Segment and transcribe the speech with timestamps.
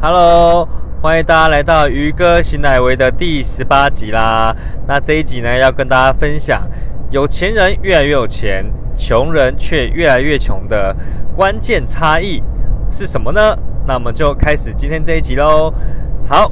[0.00, 0.68] Hello，
[1.02, 4.54] 欢迎大家来到鱼哥新乃维的第十八集啦。
[4.86, 6.62] 那这一集呢，要跟大家分享
[7.10, 8.64] 有钱人越来越有钱，
[8.96, 10.94] 穷人却越来越穷的
[11.34, 12.40] 关键差异
[12.92, 13.56] 是什么呢？
[13.88, 15.74] 那我们就开始今天这一集喽。
[16.28, 16.48] 好，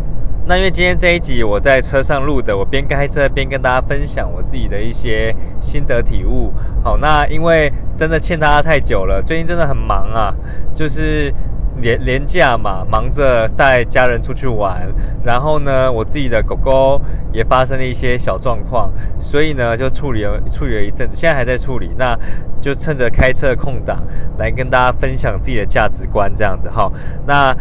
[0.46, 6.52] 那因为今天这一集我在车上录的，我边开车边跟大家分享我自己的一些心得体悟。
[6.82, 10.34] 好，那因为真的欠大家太久了，最近真的很忙啊，
[10.74, 11.32] 就是。
[11.80, 14.88] 廉廉价嘛，忙着带家人出去玩，
[15.24, 17.00] 然后呢，我自己的狗狗
[17.33, 21.91] 也发生了一些小状况，所以呢，就处理了处理了一阵子，现在还在处理。
[21.98, 22.19] 那
[22.60, 24.02] 就趁着开车的空档
[24.38, 26.91] 来跟大家分享自己的价值观，这样子哈。
[27.27, 27.55] 那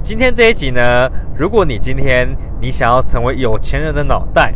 [0.00, 2.28] 今天这一集呢，如果你今天
[2.60, 4.54] 你想要成为有钱人的脑袋。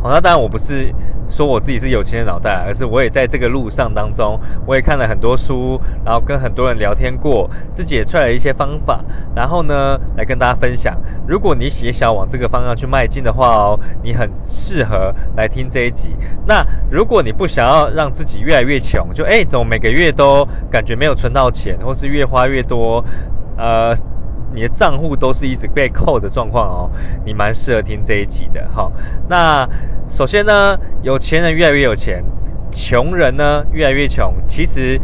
[0.00, 0.94] 好，那当然我不是
[1.28, 10.96] 说我自己是有钱的脑袋，而是我也在这个路上当中，我也看了很多书，然后跟很多人聊天过，自己也出来了一些方法，然后呢来跟大家分享。
[11.26, 16.16] 如果你也想往这个方向去迈进的话哦，你很适合来听这一集。
[16.46, 23.04] 那如果你不想要让自己越来越穷，就哎怎么每个月都感觉没有存到钱，或是越花越多，
[23.56, 23.92] 呃。
[24.54, 26.90] 你的账户都是一直被扣的状况哦，
[27.24, 28.90] 你蛮适合听这一集的哈。
[29.28, 29.68] 那
[30.08, 32.24] 首先呢，有钱人越来越有钱，
[32.70, 34.34] 穷人呢越来越穷。
[34.46, 34.98] 其实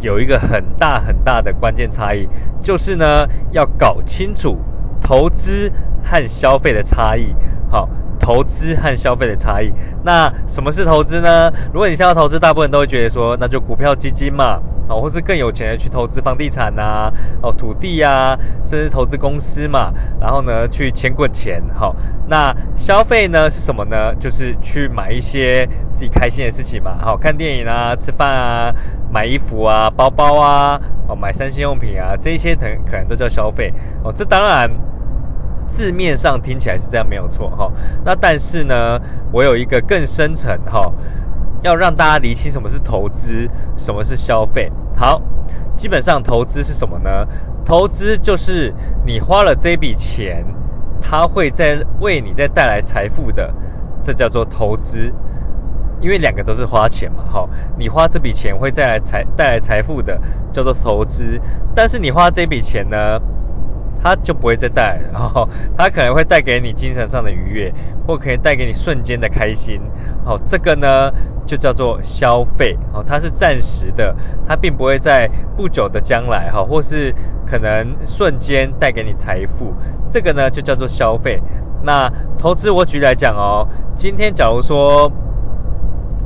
[0.00, 2.28] 有一个很大很大的关键差异，
[2.60, 4.58] 就是呢要搞清楚
[5.00, 5.70] 投资
[6.02, 7.34] 和消费的差异。
[7.70, 9.72] 好，投资和消费的差异。
[10.02, 11.52] 那什么是投资呢？
[11.72, 14.58] 如果你听到投资，大部分都会觉得说，那就股票基金嘛。
[14.88, 21.62] 哦，或是更有钱的去投资房地产呐，哦，土地呀，甚至投资公司嘛，然后呢，去钱滚钱。
[21.74, 21.94] 好，
[22.26, 24.14] 那消费呢是什么呢？
[24.14, 26.96] 就是去买一些自己开心的事情嘛。
[27.00, 28.74] 好，看电影啊，吃饭啊，
[29.12, 33.72] 买衣服啊，包包啊，哦，买三星用品啊，这些可可能都叫消费。
[34.02, 34.70] 哦，这当然
[35.66, 37.70] 字面上听起来是这样没有错哈。
[38.04, 38.98] 那但是呢，
[39.30, 40.90] 我有一个更深层哈。
[41.62, 44.70] 要让大家理清什么是投资，什么是消费。
[44.98, 45.22] 好，
[45.76, 47.24] 基本上投资是什么呢？
[47.64, 48.74] 投资就是
[49.06, 50.44] 你花了这笔钱，
[51.00, 53.54] 它会在为你再带来财富的，
[54.02, 55.12] 这叫做投资。
[56.00, 57.48] 因为两个都是花钱嘛，哈，
[57.78, 60.20] 你花这笔钱会带来财带来财富的，
[60.50, 61.40] 叫做投资。
[61.76, 62.96] 但是你花这笔钱呢？
[64.00, 67.74] 它就不会再带，然后它可能会带给你精神上的愉悦，
[68.06, 69.80] 或可以带给你瞬间的开心。
[70.24, 71.12] 好，这个呢
[71.48, 72.76] 就叫做消费。
[72.92, 74.14] 哦，它是暂时的，
[74.46, 75.26] 它并不会在
[75.56, 77.12] 不久的将来，哈，或是
[77.46, 79.72] 可能瞬间带给你财富。
[80.06, 81.42] 这个呢就叫做消费。
[81.82, 83.66] 那投资，我举例来讲哦，
[83.96, 85.10] 今天假如说，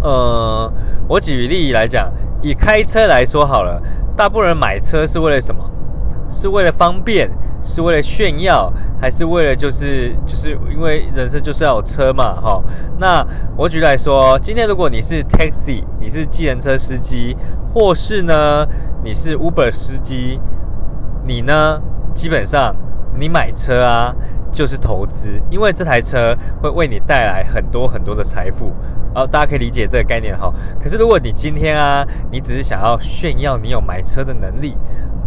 [0.02, 0.72] 呃，
[1.06, 2.12] 我举例来讲，
[2.42, 3.80] 以开车来说好了，
[4.16, 5.62] 大部分人买车是为了什么？
[6.28, 7.30] 是为了方便，
[7.62, 12.62] 是为了炫耀，还是为了就是就是因为人生就是要有车嘛，哈。
[12.98, 13.24] 那
[13.56, 17.36] 我举例来说，今天如果你是 taxi，你是计程车司机，
[17.72, 18.66] 或是呢
[19.04, 20.40] 你是 Uber 司机，
[21.24, 21.80] 你呢
[22.12, 22.74] 基本上
[23.16, 24.12] 你买车啊
[24.50, 28.72] 就是投资，因为这台车会为你带来很多很多的财富，
[29.14, 30.52] 哦，大家可以理解这个概念哈。
[30.82, 34.76] 可是如果你今天啊，你只是想要炫耀你有买车的能力。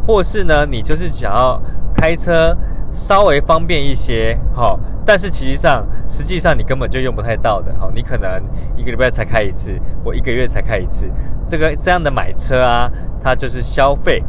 [0.07, 1.59] 或是呢，你就是想要
[1.95, 2.55] 开车
[2.91, 8.41] 稍微方便一些，好，但是其实上实际上你根本就用不太到的，好，你可能
[8.75, 9.71] 一个礼拜才开一次，
[10.03, 11.09] 我一个月才开一次，
[11.47, 12.91] 这个这样的买车啊，
[13.23, 14.23] 它就是消费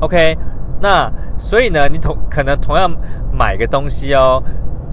[0.00, 0.36] ，OK，
[0.80, 2.90] 那所以呢，你同可能同样
[3.32, 4.42] 买个东西哦，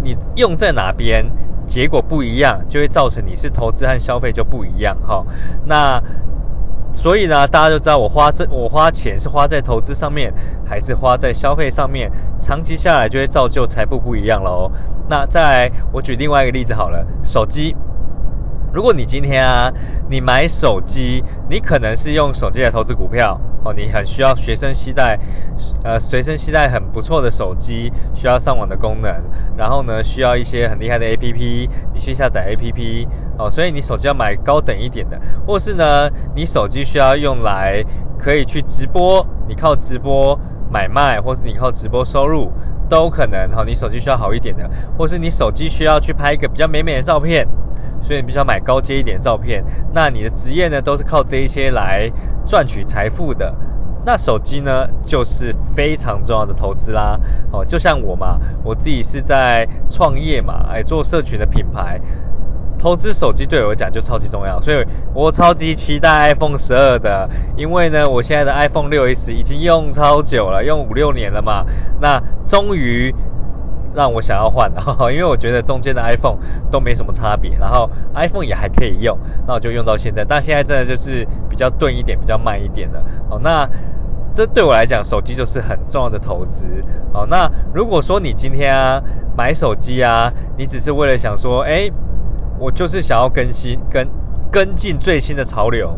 [0.03, 1.25] 你用在哪边，
[1.65, 5.25] 结果不一样，就会造成你是投资和消费就不一样，哈，
[5.65, 6.01] 那。
[6.93, 10.31] 所以呢，大家就知道我花这我花钱是花在投资上面，
[10.65, 14.71] 还是花在消费上面，长期下来就会造就财富不一样了哦。
[15.09, 17.75] 那再来，我举另外一个例子好了，手机。
[18.73, 19.71] 如果你今天啊，
[20.09, 25.19] 你买手机，你可能是用手机来投资股票哦，你很需要随身携带，
[25.83, 29.13] 呃，随身携带很不错的手机，需要上网的功能，
[29.55, 37.83] 然后呢，需要一些很厉害的 APP，你去下载 APP 哦，所以你手机要买高等一点的，或是呢，你手机需要用来
[38.17, 40.39] 可以去直播，你靠直播
[40.71, 42.51] 买卖，或是你靠直播收入
[42.89, 47.47] 都可能哈，你手机需要好一点的，或是你手机需要去拍一个比较美美的照片。
[48.01, 49.63] 所以你必须要买高阶一点的照片，
[49.93, 52.11] 那你的职业呢都是靠这一些来
[52.45, 53.53] 赚取财富的。
[54.03, 57.19] 那手机呢就是非常重要的投资啦。
[57.51, 62.01] 哦，就像我嘛，我自己是在创业嘛，哎，做社群的品牌。
[62.79, 64.83] 投资手机对我来讲就超级重要，所以
[65.13, 71.63] 我超级期待 iPhone 十二的，因为呢，我现在的 iPhone 六 S 已经用超久了，用五六年了嘛，
[71.99, 73.13] 那终于
[73.93, 74.71] 让我想要换，
[75.11, 76.37] 因为我觉得中间的 iPhone
[76.69, 79.17] 都没什么差别，然后 iPhone 也还可以用，
[79.47, 83.67] 那我就用到现在，但现在真的就是比较钝一点，比较慢一点的，哦，那
[84.33, 86.65] 这对我来讲，手机就是很重要的投资，
[87.13, 89.01] 哦，那如果说你今天啊
[89.37, 91.89] 买手机啊，你只是为了想说，哎。
[92.59, 94.07] 我就是想要更新、跟
[94.51, 95.97] 跟进最新的潮流，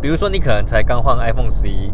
[0.00, 1.92] 比如说你可能才刚换 iPhone 十一，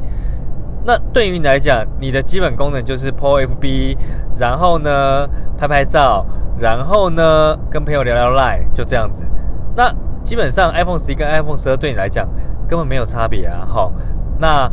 [0.85, 3.97] 那对于你来讲，你的基本功能就是 po FB，
[4.39, 5.29] 然后呢
[5.59, 6.25] 拍拍照，
[6.59, 9.25] 然后呢跟朋友聊聊 Line，就这样子。
[9.77, 9.93] 那
[10.25, 12.29] 基本上 iPhone 十一跟 iPhone 十二对你来讲
[12.69, 13.67] 根本没有差别啊。
[13.67, 13.93] 好，
[14.39, 14.71] 那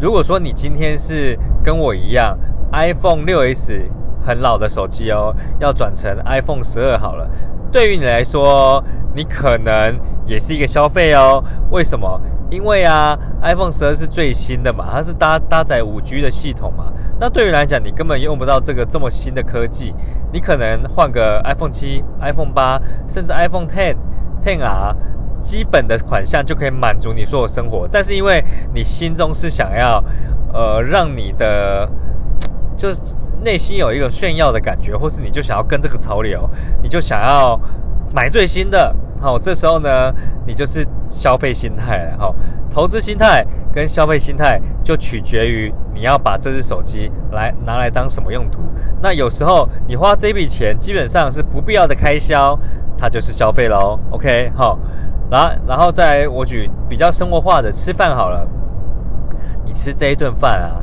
[0.00, 2.36] 如果说你今天是跟我一样
[2.72, 3.80] ，iPhone 六 S
[4.24, 7.30] 很老的手机哦，要转成 iPhone 十二好了。
[7.70, 8.82] 对于你来说，
[9.14, 11.42] 你可能也是一个消费哦。
[11.70, 12.20] 为什么？
[12.50, 16.92] 因为啊，iPhone 十二是最新的嘛，它是搭搭载五 G 的系统嘛。
[17.18, 19.94] 那对于来讲，你根本用不到这个这么新的科技。
[20.32, 23.96] 你可能换个 iPhone 七、iPhone 八，甚至 iPhone Ten、
[24.44, 24.94] Ten R，
[25.40, 27.88] 基本的款项就可以满足你所有生活。
[27.90, 28.44] 但是因为
[28.74, 30.04] 你心中是想要，
[30.52, 31.88] 呃，让你的。
[32.78, 33.00] 就是
[33.42, 36.46] 内心有一个炫耀的感觉，或是你就想要跟这个潮流，
[36.82, 37.58] 你就想要
[38.12, 40.12] 买最新的，好，这时候呢，
[40.46, 42.34] 你就是消费心态了，好，
[42.70, 48.60] 投资心态跟消费心态就取决于你要把这只手机来拿来当什么用途。
[49.02, 52.58] 那有时候你花这笔钱基本上是不必要的开销，
[52.96, 53.98] 它就是消费喽。
[54.10, 54.78] OK，好，
[55.30, 58.46] 然然后再我举比较生活化的吃饭好了，
[59.64, 60.82] 你吃这一顿饭啊。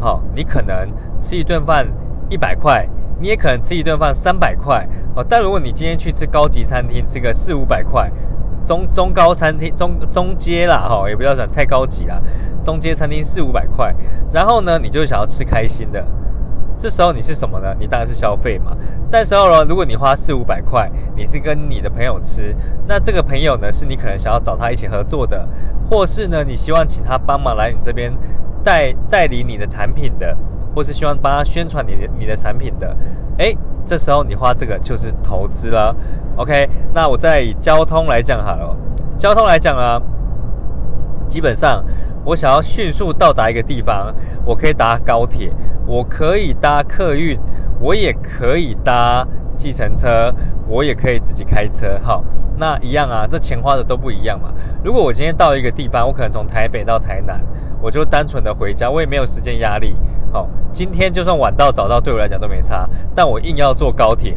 [0.00, 0.88] 好，你可能
[1.20, 1.86] 吃一顿饭
[2.30, 2.88] 一百块，
[3.20, 4.88] 你也可能吃一顿饭三百块。
[5.14, 8.10] 哦，但如果你今天去吃高级餐厅，吃个四五百块，
[8.64, 12.20] 中中高餐厅中中阶啦，哈，也不要讲太高级啦，
[12.64, 13.94] 中阶餐厅四五百块，
[14.32, 16.04] 然后呢，你就想要吃开心的，
[16.76, 17.74] 这时候你是什么呢？
[17.78, 18.76] 你当然是消费嘛。
[19.10, 22.54] 但时候呢，如果你花四五百块，你是跟你的朋友吃，
[22.86, 25.48] 那这个朋友呢，是你可能想要找他一起合作的，
[25.90, 28.12] 或是呢，你希望请他帮忙来你这边。
[28.62, 30.36] 代代理你的产品的，
[30.74, 32.96] 或是希望帮他宣传你的你的产品的，
[33.38, 35.94] 哎，这时候你花这个就是投资了。
[36.36, 38.76] OK，那我再以交通来讲好了。
[39.18, 40.00] 交通来讲啊，
[41.28, 41.84] 基本上
[42.24, 44.14] 我想要迅速到达一个地方，
[44.44, 45.52] 我可以搭高铁，
[45.86, 47.38] 我可以搭客运，
[47.80, 50.32] 我也可以搭计程车，
[50.66, 51.98] 我也可以自己开车。
[52.02, 52.24] 好，
[52.56, 54.54] 那一样啊，这钱花的都不一样嘛。
[54.82, 57.40] 如果我今天到一个地方，我可能从台北到台南。
[57.82, 59.96] 我就单纯的回家，我也没有时间压力。
[60.32, 62.88] 好，今天就算晚到早到，对我来讲都没差。
[63.14, 64.36] 但我硬要坐高铁，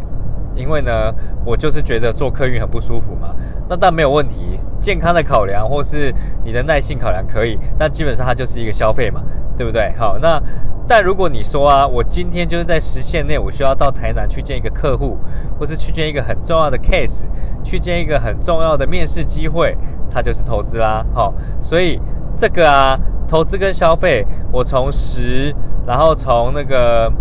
[0.56, 1.14] 因为呢，
[1.46, 3.36] 我就是觉得坐客运很不舒服嘛。
[3.70, 6.12] 那但没有问题，健康的考量或是
[6.44, 9.22] 你的耐性考量可以，但基本上它就是一个消费嘛，
[9.56, 9.94] 对不对？
[9.96, 10.42] 好，那
[10.88, 15.20] 但如果你说啊，我今天就是在时限内，我需要到台南去见一个客户，
[15.60, 17.26] 或是去见一个很重要的 case，
[17.64, 19.78] 去见一个很重要的面试机会，
[20.10, 21.06] 它就是投资啦。
[21.14, 21.32] 好，
[21.62, 22.02] 所以
[22.36, 23.00] 这个啊。
[23.26, 25.56] 投资跟消费，我从十，
[25.86, 27.12] 然后从那个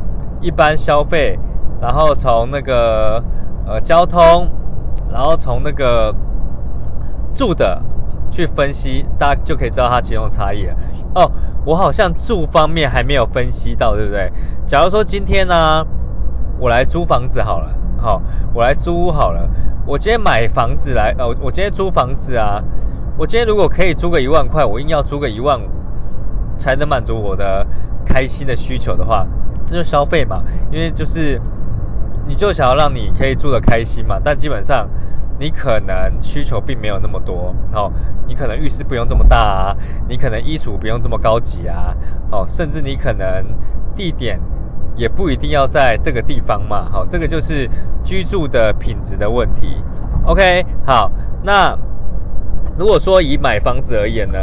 [0.40, 1.38] 一般消费，
[1.80, 3.22] 然后从那个
[3.66, 4.46] 呃交通，
[5.10, 6.14] 然后从那个
[7.34, 7.82] 住的
[8.30, 10.74] 去分析，大家就可以知道它其中差异了。
[11.14, 11.30] 哦，
[11.64, 14.32] 我好像住方面还没有分析到，对不对？
[14.66, 15.84] 假如说今天呢，
[16.58, 18.22] 我来租房子好了，好，
[18.54, 19.48] 我来租屋好了。
[19.84, 22.62] 我今天买房子来，呃，我今天租房子啊，
[23.18, 25.64] 我今天如果可以租个一万块，我硬要租个一万五。
[26.58, 27.66] 才能满足我的
[28.12, 29.26] 开心的需求的话，
[29.66, 30.42] 这就消费嘛。
[30.70, 31.40] 因为就是
[32.26, 34.18] 你就想要让你可以住的开心嘛。
[34.22, 34.86] 但基本上
[35.38, 37.90] 你可能需求并没有那么多哦。
[38.26, 39.76] 你可能浴室不用这么大啊，
[40.08, 41.96] 你可能衣橱不用这么高级啊，
[42.30, 43.44] 哦，甚至你可能
[43.96, 44.38] 地点
[44.94, 46.88] 也不一定要在这个地方嘛。
[46.90, 47.68] 好，这个就是
[48.04, 49.82] 居住的品质的问题。
[50.24, 51.10] OK，好，
[51.42, 51.76] 那
[52.78, 54.38] 如果说以买房子而言呢？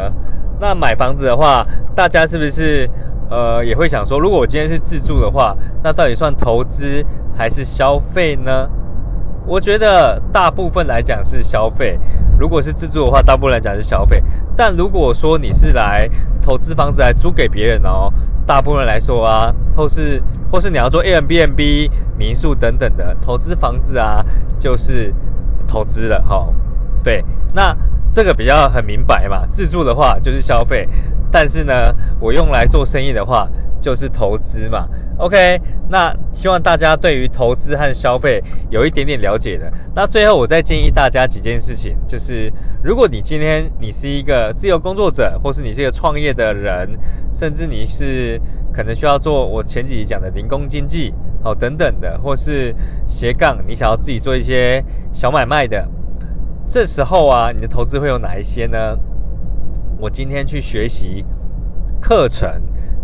[0.61, 2.85] 那买房子的话，大家是不是
[3.29, 7.05] 呃也会想说，如果我今天是自住的话，那到底算投资
[7.36, 8.69] 还是消费呢？
[9.45, 12.00] 我觉得大部分来讲是消费。
[12.38, 14.21] 如果是自住的话，大部分来讲是消费。
[14.55, 16.09] 但如果说你是来
[16.41, 18.12] 投资房子来租给别人哦，
[18.45, 20.21] 大部分来说啊，或是
[20.51, 24.24] 或是你要做 a m b n b 民宿等等的投资房子啊，
[24.57, 25.13] 就是
[25.67, 26.48] 投资了哈。
[27.03, 27.75] 对，那。
[28.12, 30.89] 这个比较很明白嘛，自住的话就是消费，
[31.31, 33.48] 但是呢，我用来做生意的话
[33.79, 34.88] 就是投资嘛。
[35.17, 35.59] OK，
[35.89, 39.69] 那希望大家对于投资和消费有一点点了解的。
[39.93, 42.50] 那最后我再建议大家几件事情，就是
[42.81, 46.98] 如果你今天你是一个自由工作者，或是你是一个创业的人，
[47.33, 48.39] 甚至你是
[48.71, 52.74] 可能需要做我前几集讲的零工经济哦等等的，或是
[53.05, 54.81] 斜杠，你想要自己做一些
[55.12, 55.86] 小买卖的，
[56.69, 58.98] 这时候啊，你的投资会有哪一些呢？
[60.00, 61.25] 我今天去学习
[62.01, 62.62] 课程。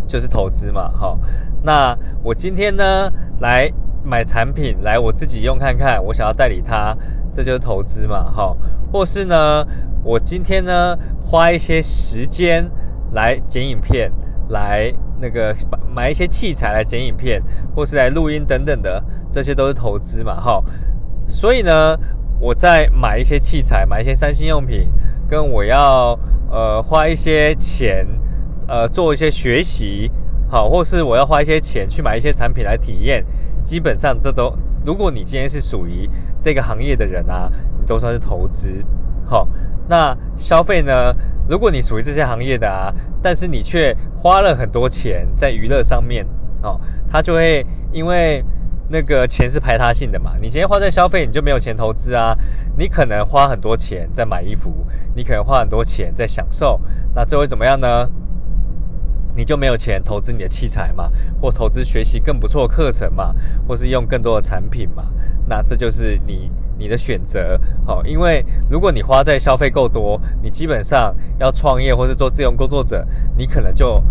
[0.08, 1.18] 就是投资嘛，哈，
[1.64, 3.10] 那我今天呢
[3.40, 3.68] 来
[4.04, 6.96] 买产品，来我自己用看看，我想要代理它，
[7.32, 8.56] 这就是投资嘛，哈，
[8.92, 9.66] 或是呢，
[10.04, 12.70] 我今天呢花一些时间
[13.14, 14.12] 来剪影片，
[14.50, 15.52] 来那个
[15.92, 17.42] 买一些器材来剪影片，
[17.74, 20.62] 或是来录音等等的，这些都是投资嘛，哈，
[21.26, 21.98] 所以呢，
[22.38, 24.88] 我在买一些器材，买一些三星用品，
[25.28, 26.16] 跟我要
[26.50, 28.06] 呃花一些钱。
[28.68, 30.10] 呃，做一些学习，
[30.50, 33.24] 好，或是我要花一些钱去买一些产品来体验，
[33.62, 34.52] 基本上这都，
[34.84, 36.10] 如果你今天是属于
[36.40, 37.48] 这个行业的人啊，
[37.78, 38.84] 你都算是投资，
[39.24, 39.46] 好，
[39.88, 41.14] 那消费呢？
[41.48, 46.26] 如果你属于这些行业的啊，但是你却花了很多钱在娱乐上面，
[46.62, 48.44] 哦，他就会因为
[48.88, 52.36] 那个钱是排他性的嘛，你今天花在消费，你就没有钱投资啊，
[52.78, 56.80] 你可能花很多钱在买衣服，你可能花很多钱在享受，
[57.14, 58.08] 那这会怎么样呢？
[59.34, 63.34] 你就没有钱投资你的器材嘛，或投资学习更不错的课程嘛，
[63.68, 65.04] 或是用更多的产品嘛？
[65.46, 74.02] 那这就是你你的选择，好，因为如果你花在消费够多，你基本上要创业或是做自由工作者，你可能就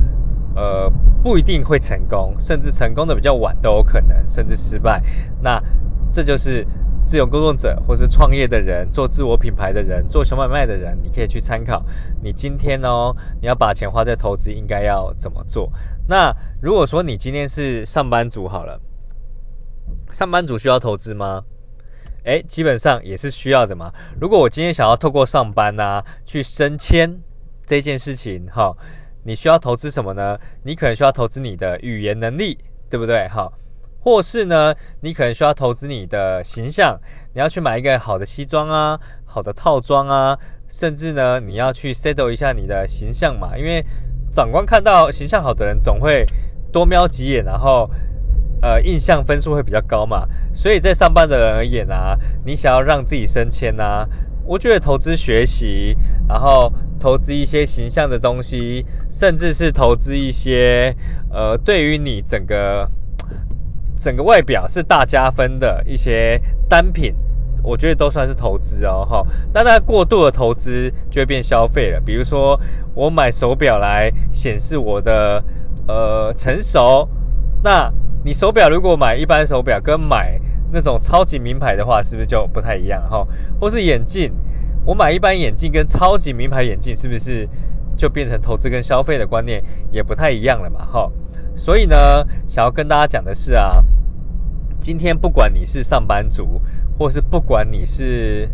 [0.56, 0.90] 呃
[1.22, 5.04] 不一定会成功，甚至成功的比较晚都有可能，甚至失败。
[5.42, 5.62] 那
[6.12, 6.66] 这就是。
[7.08, 11.86] 自由工作者，或是创业的人，做自我品牌的人，做小买卖的人，你可以去参考。
[12.24, 15.72] 你今天哦，你要把钱花在投资，应该要怎么做？
[16.08, 18.82] 那如果说你今天是上班族好了，
[20.10, 21.44] 上班族需要投资吗？
[22.24, 23.94] 诶，基本上也是需要的嘛。
[24.20, 27.22] 如果我今天想要透过上班啊去升迁
[27.68, 28.76] 这件事情，哈，
[29.26, 30.40] 你需要投资什么呢？
[30.64, 32.58] 你可能需要投资你的语言能力，
[32.90, 33.28] 对不对？
[33.28, 33.52] 哈。
[34.00, 36.96] 或是呢，你可能需要投资你的形象，
[37.34, 43.84] 你要去买一个好的西装啊，好的套装啊，甚至呢，你要去 settle 一下你的形象嘛，因为
[44.32, 46.24] 长官看到形象好的人，总会
[46.72, 47.90] 多瞄几眼，然后
[48.62, 50.28] 呃，印象分数会比较高嘛。
[50.54, 52.16] 所以在上班的人而言啊，
[52.46, 54.08] 你想要让自己升迁啊，
[54.46, 60.96] 我觉得投资学习，然后投资一些形象的东西，甚至是投资一些
[61.32, 62.90] 呃，对于你整个。
[63.98, 66.38] 整个外表是大加分的一些
[66.68, 67.16] 单品，
[67.64, 69.26] 我觉得都算是投资哦，哈。
[69.54, 72.02] 但它过度的投资就会变消费了。
[72.02, 72.60] 比如说，
[72.94, 75.42] 我买手表来显示我的
[75.88, 77.08] 呃成熟，
[77.64, 77.90] 那
[78.26, 80.38] 你手表如果买一般手表跟买
[80.74, 83.26] 那种超级名牌的话，是不是就不太一样哈？
[83.62, 84.30] 或是眼镜，
[84.86, 87.50] 我买一般眼镜跟超级名牌眼镜，是不是
[87.98, 90.86] 就变成投资跟消费的观念也不太一样了嘛？
[90.86, 91.12] 哈。
[91.56, 91.96] 所以呢，
[92.48, 93.84] 想要跟大家讲的是啊，
[94.80, 96.62] 今天不管你是上班族，
[97.00, 98.50] 或是不管你是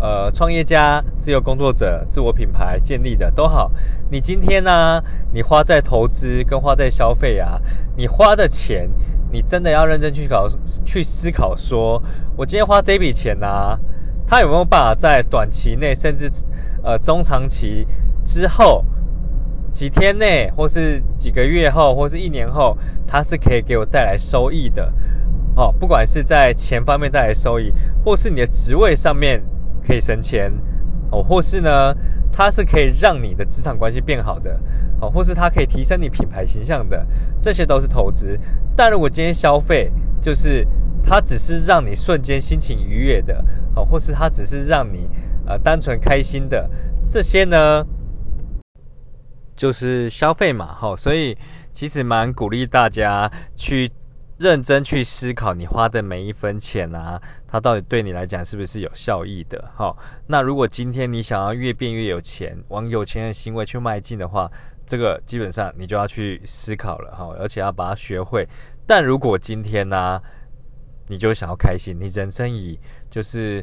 [0.00, 3.70] 呃创业家、自由工作者、自我品牌建立的都好，
[4.10, 5.00] 你今天呢，
[5.32, 7.60] 你花在投资跟花在消费啊，
[7.96, 8.90] 你花的钱，
[9.30, 10.48] 你真的要认真去考、
[10.84, 12.02] 去思考，说
[12.36, 13.78] 我今天花这笔钱呢，
[14.32, 16.30] 它有没有办法在短期内，甚至
[16.82, 17.86] 呃中长期
[18.24, 18.82] 之后。
[19.74, 24.92] 几天内，或是几个月后，或是一年后，它是可以给我带来收益的，
[25.56, 27.72] 哦，不管是在钱方面带来收益，
[28.04, 29.42] 或是你的职位上面
[29.82, 30.52] 可以升迁，
[31.10, 31.94] 哦，或是呢，
[32.30, 34.60] 它是可以让你的职场关系变好的，
[35.00, 37.06] 哦，或是它可以提升你品牌形象的，
[37.40, 38.38] 这些都是投资。
[38.76, 40.66] 但如果今天消费，就是
[41.02, 43.42] 它只是让你瞬间心情愉悦的，
[43.74, 45.08] 哦，或是它只是让你
[45.46, 46.68] 呃单纯开心的，
[47.08, 47.84] 这些呢？
[49.54, 51.36] 就是消费嘛，哈，所以
[51.72, 53.88] 其实蛮鼓励大家去
[54.38, 59.94] 认真去思考，你花的每一分钱啊，它到底对你来讲是不是有效益的，哈。
[60.26, 64.50] 那如果今天你想要越变越有钱，往有钱的行为去迈进的话，
[64.84, 68.48] 这个基本上你就要去思考了，哈，而且要把它学会。
[68.86, 70.20] 但如果今天呢，
[71.12, 73.62] 你就想要开心，你人生以就是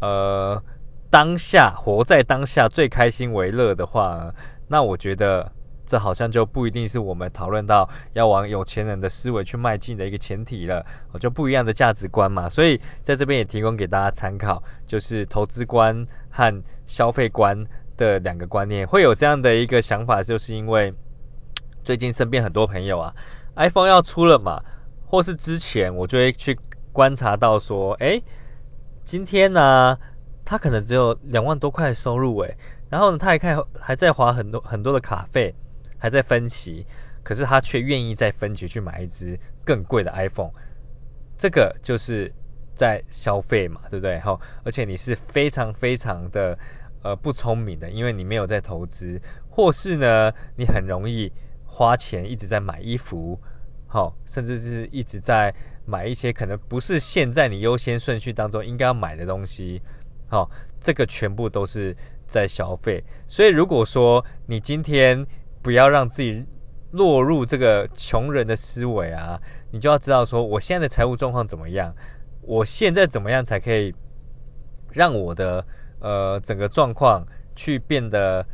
[0.00, 0.60] 呃
[1.08, 4.34] 当下活在当下最开心为乐的话。
[4.66, 5.52] 那我觉得
[5.86, 10.84] 这好像就不一定是我们讨论到要往有钱人的思维去迈进的一个前提了，
[11.20, 12.48] 就不一样的价值观嘛。
[12.48, 17.64] 所以在这边也提供给大家参考，就是投资观和消费观
[17.96, 18.84] 的两个观念。
[18.84, 20.92] 会有这样的一个想法，就是因为
[21.84, 23.14] 最近身边很多朋友啊
[23.56, 24.62] ，iPhone 要出了嘛，
[25.04, 26.58] 或是之前我就会去
[26.92, 28.20] 观察到说，哎，
[29.04, 29.98] 今天呢，
[30.44, 32.56] 他可能只有两万多块收入，诶，
[32.90, 35.54] 然后呢，他还看还在花很多很多的卡费，
[35.98, 36.84] 还在分期，
[37.22, 40.50] 可是他却愿意在分期去买一支更贵的 iPhone，
[41.36, 42.32] 这个就是
[42.74, 44.18] 在消费嘛，对不对？
[44.20, 46.58] 好，而且你是非常非常的
[47.02, 51.32] 呃不聪明的，因为你没有在投资，或是呢，你很容易
[51.64, 53.40] 花钱一直在买衣服。
[53.86, 59.82] 好，甚至是一直在买一些可能不是现在你优先顺序当中应该要买的东西。
[60.28, 61.94] 好，这个全部都是
[62.26, 63.02] 在消费。
[63.26, 65.26] 所以如果说你今天
[65.60, 66.44] 不要让自己
[66.92, 71.94] 落入这个穷人的思维啊，你就要知道说，我现在的财务状况怎么样？
[72.42, 73.94] 我现在怎么样才可以
[74.90, 75.64] 让我的
[76.00, 78.44] 呃整个状况去变得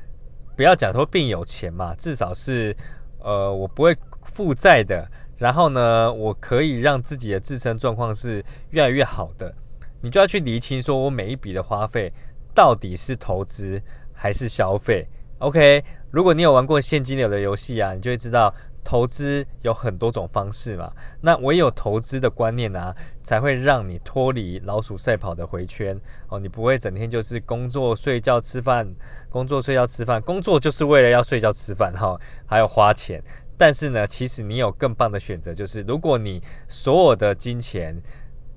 [0.57, 2.77] 不要讲说变有钱嘛，至少是
[3.21, 5.09] 呃我不会负债的。
[5.39, 9.55] 然后呢，我可以让自己的自身状况是越来越好的。
[10.01, 12.13] 你就要去厘清，说我每一笔的花费
[12.55, 13.81] 到底是投资
[14.13, 15.07] 还是消费。
[15.39, 18.53] OK，如果你有玩过现金流的游戏啊，你就会知道
[18.85, 20.93] 投资有很多种方式嘛。
[21.21, 25.97] 那唯有投资的观念啊，才会让你脱离老鼠赛跑的回圈
[26.29, 26.41] 哦。
[26.41, 28.89] 你不会整天就是工作、睡觉、吃饭，
[29.31, 33.23] 工作、睡觉、吃饭，工作就是为了要睡觉、吃饭哈，还有花钱。
[33.59, 38.01] 但是呢，其实你有更棒的选择，就是如果你所有的金钱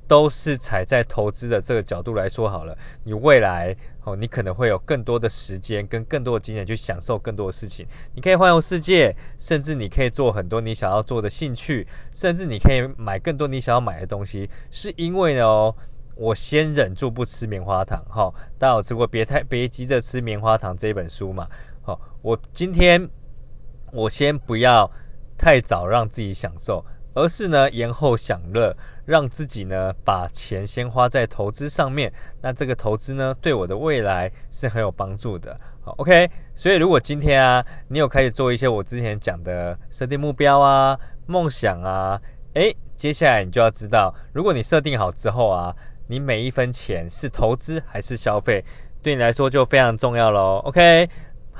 [0.07, 7.87] 都是踩在投资的这个角度来说好了，你未来哦，你可能会有更多的时间跟更多的金钱去享受更多的事情。
[8.13, 14.49] 你可以环游世界，甚至你可以做很多你想要做的兴趣，甚至你可以买更多你想要买的东西。
[14.69, 15.75] 是因为呢，哦，
[16.15, 18.03] 我先忍住不吃棉花糖。
[18.09, 21.47] 哈，大家有吃过《别太别急着吃棉花糖》这一本书嘛？
[21.81, 23.09] 好，我今天。
[23.91, 24.89] 我先不要
[25.37, 32.11] 太早让自己享受，而是呢延后享乐，让自己呢把钱先花在投资上面。
[32.41, 35.59] 那这个投资呢对我的未来是很有帮助的。
[35.83, 36.29] 好，OK。
[36.53, 42.21] 所以如果今天啊你有开始做一些我之前讲的设定目标啊、梦想啊，
[42.53, 45.75] 诶，接下来你就要知道，如果你设定好之后啊，
[46.07, 48.63] 你每一分钱是投资还是消费，
[49.01, 50.61] 对你来说就非常重要喽。
[50.65, 51.09] OK。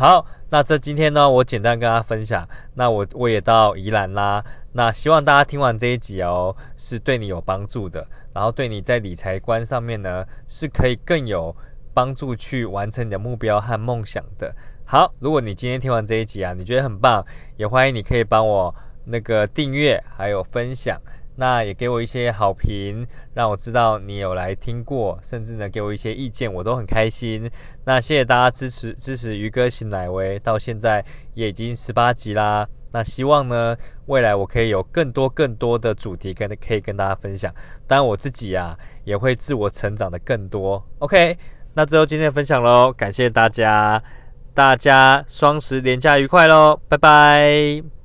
[0.02, 2.50] 好，那这今天呢，我简单跟大家分享。
[2.74, 4.44] 那我我也到宜兰啦。
[4.72, 11.56] 那希望大家听完这一集哦，是对你有帮助的，然后对你在理财观上面呢，是可以更有
[11.94, 14.52] 帮助去完成你的目标和梦想的。
[14.86, 17.24] 好，如果你今天听完这一集啊，你觉得很棒，
[17.56, 18.74] 也欢迎你可以帮我
[19.06, 21.00] 那个订阅还有分享。
[21.36, 27.50] 那也给我一些好评，让我知道你有来听过，甚至呢给我一些意见，我都很开心。
[27.86, 32.68] 那谢谢大家支持支持鱼哥新奶威，到现在也已经十八集啦。
[32.94, 33.76] 那希望呢
[34.08, 37.54] 未来我可以有更多更多的主题跟可以跟大家分享，
[37.88, 40.86] 当然我自己啊也会自我成长的更多。
[41.00, 41.38] OK，
[41.74, 44.04] 那最后今天的分享喽，感谢大家，
[44.54, 48.01] 大家双十连假愉快喽，拜拜。